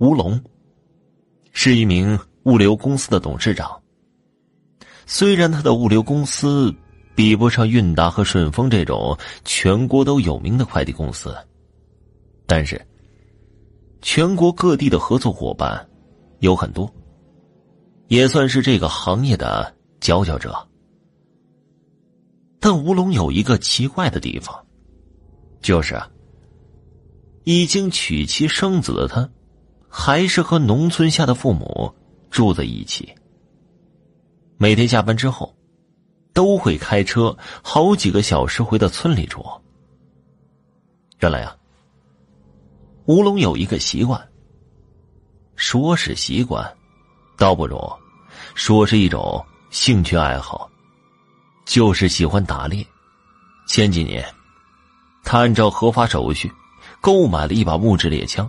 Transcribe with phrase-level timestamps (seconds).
[0.00, 0.42] 吴龙
[1.52, 3.78] 是一名物流公司的董事长。
[5.04, 6.74] 虽然他的物流公司
[7.14, 11.36] 比不上韵达和顺丰这种全国都有名的快递公司，
[12.46, 12.80] 但是
[14.00, 15.86] 全国各地的合作伙伴
[16.38, 16.90] 有很多，
[18.08, 19.70] 也算是这个行业的
[20.00, 20.66] 佼佼者。
[22.58, 24.66] 但吴龙有一个奇怪的地方，
[25.60, 26.00] 就是
[27.44, 29.28] 已经娶妻生子的他。
[29.90, 31.92] 还是和农村下的父母
[32.30, 33.12] 住在一起。
[34.56, 35.54] 每天下班之后，
[36.32, 39.44] 都会开车好几个小时回到村里住。
[41.18, 41.56] 原来啊，
[43.06, 44.28] 吴龙有一个习惯，
[45.56, 46.72] 说是习惯，
[47.36, 47.78] 倒不如
[48.54, 50.70] 说是一种兴趣爱好，
[51.66, 52.86] 就是喜欢打猎。
[53.66, 54.24] 前几年，
[55.24, 56.50] 他按照合法手续
[57.00, 58.48] 购买了一把木质猎枪。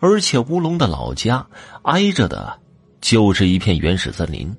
[0.00, 1.46] 而且乌龙的老家
[1.82, 2.60] 挨着的，
[3.00, 4.54] 就是一片原始森林。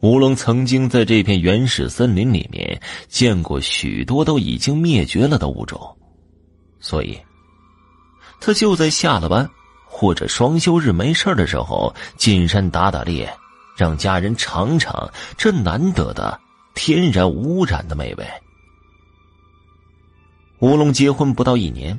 [0.00, 5.80] 乌龙曾经在这片原始森林里面见过许多都已经灭绝了的物种，
[6.80, 7.18] 所以，
[8.40, 9.48] 他就在下了班
[9.86, 13.32] 或者双休日没事的时候进山打打猎，
[13.76, 16.38] 让家人尝尝这难得的
[16.74, 18.26] 天然无染的美味。
[20.60, 21.98] 乌龙结婚不到一年，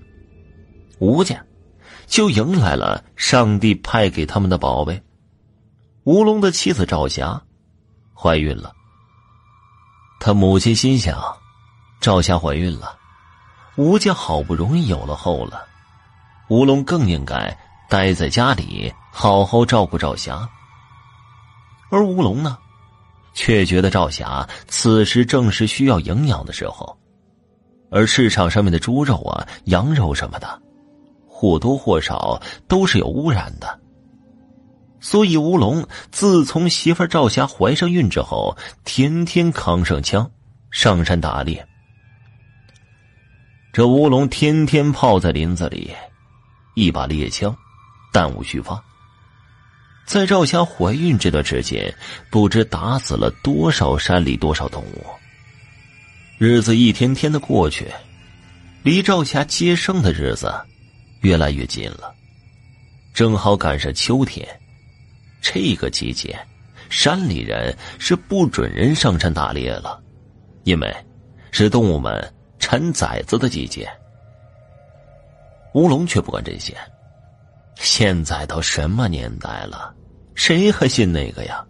[1.00, 1.44] 吴家。
[2.08, 5.04] 就迎来了上帝派给他们的宝贝，
[6.06, 7.40] 吴龙的妻子赵霞
[8.16, 8.74] 怀孕了。
[10.20, 11.22] 他母亲心想，
[12.00, 12.98] 赵霞怀孕了，
[13.76, 15.66] 吴家好不容易有了后了，
[16.50, 17.56] 吴龙更应该
[17.90, 20.50] 待在家里好好照顾赵霞。
[21.92, 22.58] 而吴龙呢，
[23.34, 26.98] 却觉得赵霞此时正是需要营养的时候，
[27.92, 30.62] 而市场上面的猪肉啊、羊肉什么的。
[31.40, 33.80] 或多或少都是有污染的，
[35.00, 40.32] 所以吴龙自从媳妇赵霞怀上孕之后，天天扛上枪
[40.72, 41.64] 上山打猎。
[43.72, 45.92] 这吴龙天天泡在林子里，
[46.74, 47.56] 一把猎枪，
[48.12, 48.84] 弹无虚发。
[50.08, 51.94] 在赵霞怀孕这段时间，
[52.32, 55.06] 不知打死了多少山里多少动物。
[56.40, 57.86] 日子一天天的过去，
[58.82, 60.52] 离赵霞接生的日子。
[61.22, 62.14] 越来越近了，
[63.14, 64.48] 正好赶上秋天。
[65.42, 66.38] 这个季节，
[66.90, 70.02] 山里人是不准人上山打猎了，
[70.64, 70.96] 因为
[71.52, 73.88] 是动物们产崽子的季节。
[75.74, 76.76] 乌龙却不管这些。
[77.76, 79.94] 现在都什么年代了，
[80.34, 81.64] 谁还信那个呀？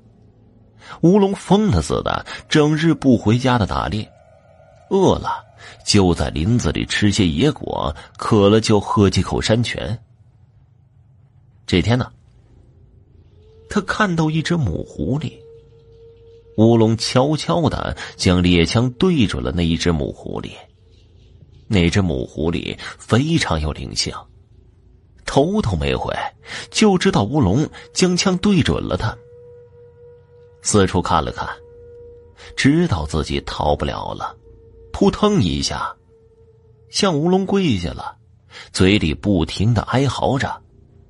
[1.02, 4.10] 乌龙疯了似的，整日不回家的打猎，
[4.90, 5.44] 饿了。
[5.86, 9.98] 就在林子里吃些野果，渴了就喝几口山泉。
[11.66, 12.12] 这天呢，
[13.70, 15.34] 他看到一只母狐狸。
[16.58, 20.52] 乌龙悄悄的将猎枪对准了那一只母狐狸。
[21.68, 24.14] 那只母狐狸非常有灵性，
[25.26, 26.14] 头都没回
[26.72, 29.16] 就知道乌龙将枪对准了他。
[30.62, 31.48] 四处看了看，
[32.56, 34.36] 知道自己逃不了了。
[34.98, 35.96] 扑腾一下，
[36.90, 38.18] 向吴龙跪下了，
[38.74, 40.60] 嘴里不停的哀嚎着。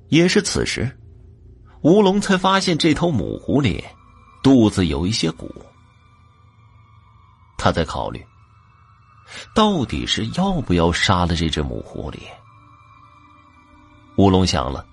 [0.08, 0.94] 也是此时，
[1.80, 3.82] 吴龙才发现这头母狐狸
[4.42, 5.50] 肚子有一些鼓。
[7.56, 8.22] 他在考虑，
[9.54, 12.18] 到底是要不要杀了这只母狐狸。
[14.18, 14.86] 吴龙想了，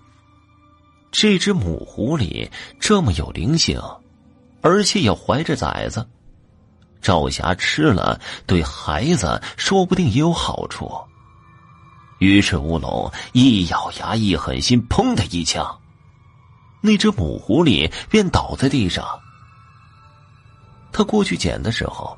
[1.12, 3.78] 这只母狐狸这么有灵性，
[4.62, 6.10] 而且也怀着崽子。
[7.06, 10.92] 赵霞吃了，对孩子说不定也有好处。
[12.18, 15.64] 于是乌龙一咬牙，一狠心，砰的一枪，
[16.82, 19.06] 那只母狐狸便倒在地上。
[20.92, 22.18] 他过去捡的时候，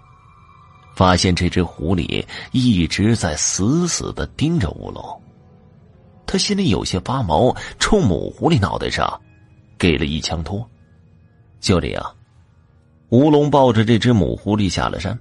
[0.96, 5.22] 发现这只狐狸一直在死死的盯着乌龙。
[6.25, 9.22] 他心里有些发毛，冲母狐狸脑袋上
[9.78, 10.66] 给了一枪托。
[11.60, 12.17] 就这样。
[13.09, 15.18] 吴龙抱着这只母狐狸下了山，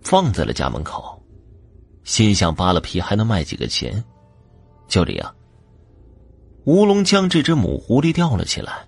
[0.00, 1.22] 放在了家门口，
[2.04, 4.02] 心想扒了皮还能卖几个钱。
[4.88, 5.34] 就这样，
[6.64, 8.86] 吴龙将这只母狐狸吊了起来，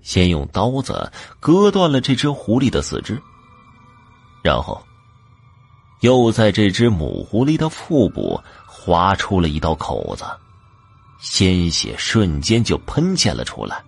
[0.00, 3.20] 先用刀子割断了这只狐狸的四肢，
[4.42, 4.82] 然后
[6.00, 10.24] 又在这只母狐狸的腹部划出了一道口子，
[11.18, 13.84] 鲜血瞬间就喷溅了出来。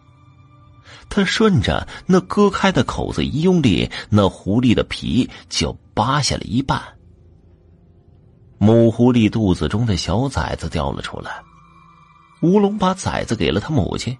[1.08, 6.80] 他顺着那割开的口子一用力，那狐狸的皮就扒下了一半。
[8.58, 11.42] 母狐狸肚子中的小崽子掉了出来。
[12.42, 14.16] 吴龙把崽子给了他母亲，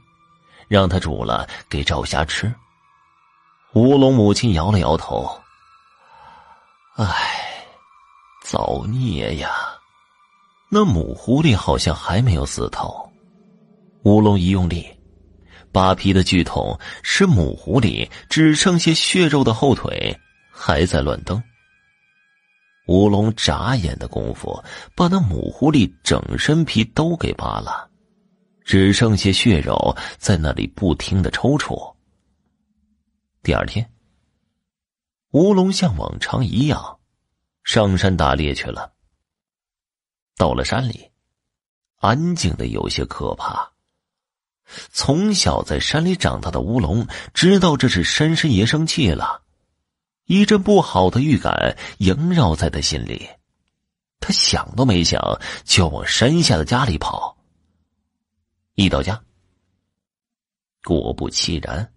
[0.69, 2.53] 让他煮了给赵霞吃。
[3.73, 5.29] 吴龙母亲摇了摇头
[6.97, 7.07] ：“唉，
[8.43, 9.51] 造孽呀！
[10.69, 13.11] 那母狐狸好像还没有死透。”
[14.05, 14.87] 吴龙一用力，
[15.75, 20.17] 扒皮的锯筒使母狐狸只剩下血肉的后腿
[20.49, 21.43] 还在乱蹬。
[22.87, 24.63] 吴龙眨眼的功夫，
[24.95, 27.91] 把那母狐狸整身皮都给扒了，
[28.65, 31.93] 只剩下血肉在那里不停的抽搐。
[33.43, 33.91] 第二天，
[35.33, 37.01] 吴龙像往常一样
[37.65, 38.93] 上山打猎去了。
[40.37, 41.11] 到了山里，
[41.97, 43.74] 安静的有些可怕。
[44.91, 49.43] 从小在山里长大的乌龙知道这是山神爷生气了。
[50.27, 53.29] 一阵不好的预感萦绕在他心里，
[54.21, 57.37] 他想都没想就往山下的家里跑。
[58.75, 59.23] 一到家，
[60.83, 61.93] 果不其然，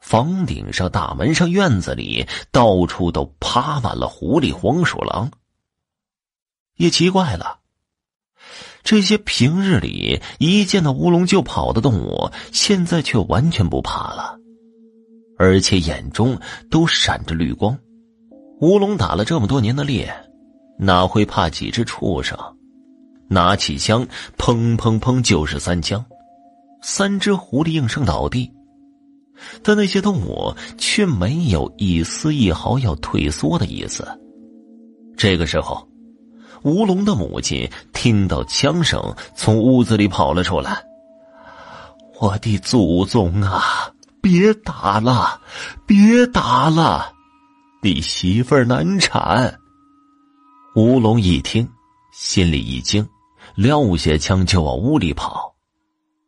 [0.00, 5.30] 房顶上、大门上、院子里，到处都趴满了狐狸、黄鼠狼。
[6.74, 7.59] 也奇怪了，
[8.82, 14.38] 这些平日里一见到乌龙就跑的动物，现在却完全不怕了。
[15.38, 16.38] 而且眼中
[16.70, 17.78] 都闪着绿光，
[18.60, 20.12] 乌龙打了这么多年的猎，
[20.78, 22.38] 哪会怕几只畜生？
[23.28, 24.06] 拿起枪，
[24.36, 26.04] 砰砰砰就是三枪，
[26.82, 28.50] 三只狐狸应声倒地，
[29.62, 34.06] 但那些动物却没有一丝一毫要退缩的意思。
[35.16, 35.86] 这个时候，
[36.62, 40.84] 吴龙的母亲听到枪声，从屋子里跑了出来
[42.20, 43.90] ：“我的祖宗啊！”
[44.22, 45.40] 别打了，
[45.86, 47.10] 别打了，
[47.82, 49.58] 你媳妇儿难产。
[50.76, 51.66] 吴龙一听，
[52.12, 53.08] 心里一惊，
[53.54, 55.50] 撂下枪就往屋里跑。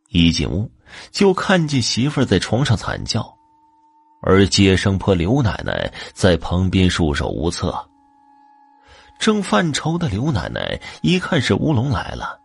[0.09, 0.71] 一进屋，
[1.11, 3.31] 就看见媳妇儿在床上惨叫，
[4.23, 7.79] 而接生婆刘奶奶在旁边束手无策。
[9.23, 12.37] 正犯愁的刘奶奶一看是乌龙来了，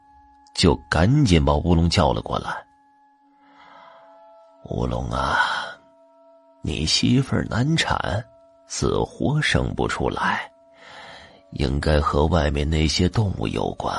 [0.54, 2.56] 就赶紧把乌龙叫了过来。
[4.66, 5.40] 乌龙啊，
[6.62, 8.24] 你媳妇难产，
[8.68, 10.52] 死活生不出来，
[11.54, 13.92] 应该和外面那些动物有关。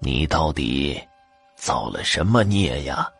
[0.00, 1.02] 你到底
[1.56, 3.10] 造了什么孽呀？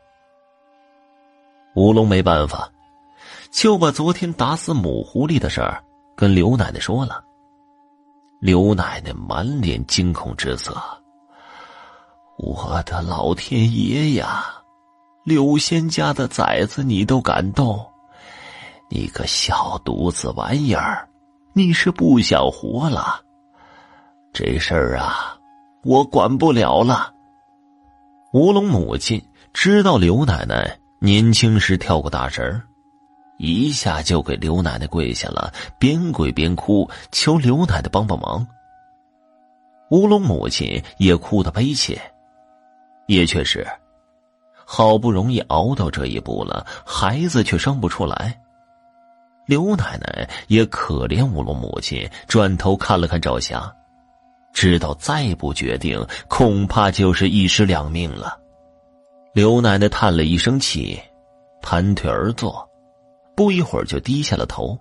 [1.76, 2.70] 乌龙没办法，
[3.50, 5.82] 就把昨天打死母狐狸的事儿
[6.14, 7.24] 跟刘奶奶说了。
[8.44, 10.76] 刘奶奶满脸惊恐之色。
[12.36, 14.44] 我的老天爷呀！
[15.24, 17.82] 柳仙家的崽子，你都敢动？
[18.90, 21.08] 你个小犊子玩意儿，
[21.54, 23.18] 你是不想活了？
[24.30, 25.38] 这事儿啊，
[25.82, 27.14] 我管不了了。
[28.34, 32.62] 吴龙母亲知道刘奶奶年轻时跳过大神
[33.38, 38.46] 一下就给刘奶奶跪下了，边跪边哭，求刘奶奶帮帮忙。
[39.90, 42.00] 乌龙母亲也哭得悲切，
[43.06, 43.66] 也确实。
[44.66, 48.40] 好不容易熬到这一步了，孩子却生不出来。
[49.46, 53.70] 刘奶奶也可怜乌龙母亲，转头看了看赵霞，
[54.54, 58.38] 知道再不决定，恐怕就是一尸两命了。
[59.34, 60.98] 刘奶奶叹了一声气，
[61.60, 62.66] 盘腿而坐，
[63.36, 64.78] 不一会儿就低下了头，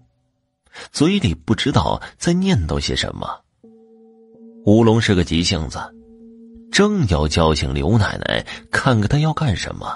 [0.91, 3.27] 嘴里不知道在念叨些什么。
[4.65, 5.79] 乌龙是个急性子。
[6.72, 9.95] 正要叫醒刘奶奶，看看她要干什么。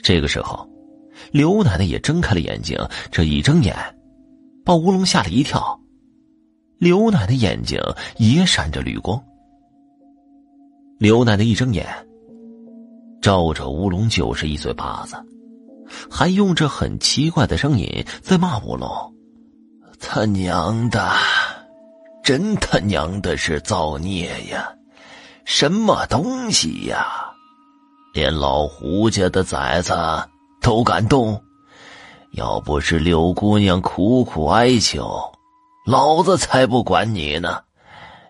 [0.00, 0.64] 这个时候，
[1.32, 2.78] 刘奶奶也睁开了眼睛。
[3.10, 3.74] 这一睁眼，
[4.64, 5.76] 把吴龙吓了一跳。
[6.78, 7.80] 刘奶奶眼睛
[8.18, 9.20] 也闪着绿光。
[11.00, 11.84] 刘奶奶一睁眼，
[13.20, 15.16] 照着乌龙就是一嘴巴子，
[16.10, 19.14] 还用着很奇怪的声音在骂乌龙
[20.00, 21.12] ：“他娘的，
[22.22, 24.72] 真他娘的是造孽呀！”
[25.44, 27.06] 什么东西呀！
[28.12, 29.94] 连老胡家的崽子
[30.60, 31.40] 都敢动，
[32.32, 35.32] 要不是柳姑娘苦苦哀求，
[35.86, 37.62] 老子才不管你呢！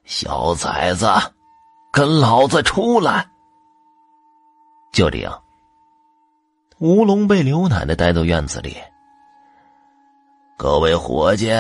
[0.04, 1.08] 小崽子，
[1.90, 3.26] 跟老子出来！
[4.92, 5.42] 就这样，
[6.78, 8.76] 吴龙被刘奶奶带到院子里。
[10.58, 11.50] 各位伙计，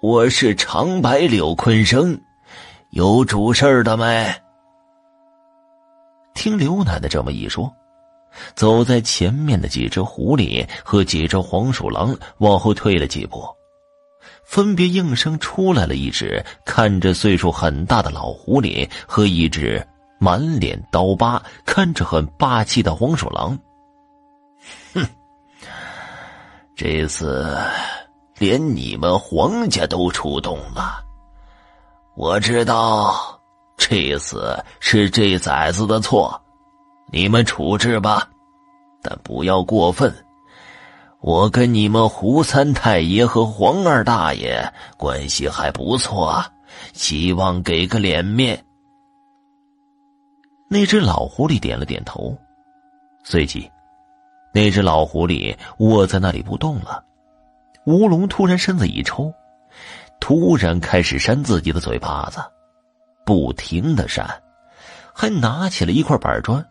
[0.00, 2.18] 我是长白柳坤生。
[2.92, 4.34] 有主事儿的没？
[6.32, 7.70] 听刘奶奶这么一说，
[8.54, 13.44] 走在前面的几只狐狸和几只黄鼠狼往后退了几步，
[14.46, 19.86] 分别应声出来了一只看着岁数很大的老狐狸和一只
[20.18, 23.58] 满脸刀疤，看着很霸气的黄鼠狼。
[24.94, 25.06] 哼，
[26.76, 27.58] 这次
[28.38, 31.04] 连你们黄家都出动了，
[32.16, 33.40] 我知道
[33.76, 36.40] 这次是这崽子的错，
[37.12, 38.28] 你们处置吧，
[39.02, 40.14] 但不要过分。
[41.20, 46.42] 我跟你们胡三太爷和黄二大爷关系还不错，
[46.94, 48.64] 希望给个脸面。
[50.66, 52.34] 那只老狐狸点了点头，
[53.22, 53.70] 随即，
[54.52, 57.04] 那只老狐狸卧在那里不动了。
[57.86, 59.32] 乌龙突然身子一抽，
[60.20, 62.40] 突然开始扇自己的嘴巴子，
[63.24, 64.42] 不停的扇，
[65.14, 66.64] 还拿起了一块板砖。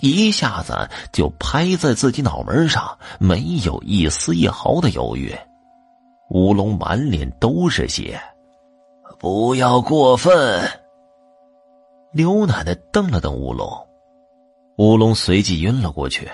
[0.00, 5.36] 一下子就拍在自己脑门上，没有一丝一毫的犹豫。
[6.30, 8.20] 乌龙满脸都是血，
[9.18, 10.62] 不要过分。
[12.12, 13.68] 刘奶奶瞪了瞪乌龙，
[14.76, 16.28] 乌龙随即晕了过去。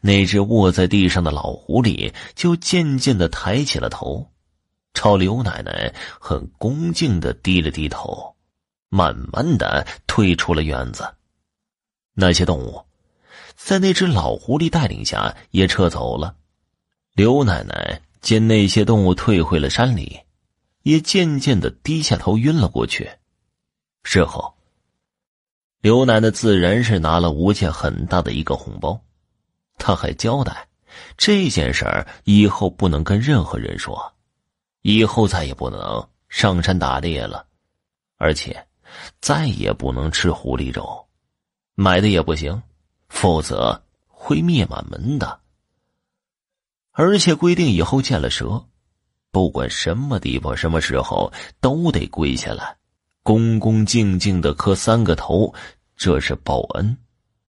[0.00, 4.30] 那只卧在地上的老狐狸就渐渐的抬起了头，
[4.94, 8.34] 朝刘奶奶很恭敬的低了低头，
[8.88, 11.14] 慢慢的退出了院子。
[12.14, 12.82] 那些动物，
[13.54, 16.36] 在那只老狐狸带领下也撤走了。
[17.12, 20.20] 刘奶奶见那些动物退回了山里，
[20.82, 23.10] 也渐渐的低下头晕了过去。
[24.02, 24.54] 事后，
[25.80, 29.00] 刘奶奶自然是拿了吴倩很大的一个红包，
[29.76, 30.66] 他还交代
[31.16, 34.12] 这件事儿以后不能跟任何人说，
[34.82, 37.46] 以后再也不能上山打猎了，
[38.16, 38.66] 而且
[39.20, 41.06] 再也不能吃狐狸肉。
[41.74, 42.62] 买的也不行，
[43.08, 45.40] 否则会灭满门的。
[46.92, 48.64] 而且规定以后见了蛇，
[49.30, 51.30] 不管什么地方、什么时候，
[51.60, 52.74] 都得跪下来，
[53.22, 55.52] 恭恭敬敬的磕三个头，
[55.94, 56.96] 这是报恩。